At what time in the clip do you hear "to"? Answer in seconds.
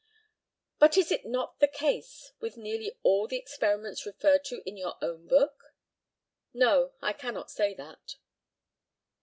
4.45-4.67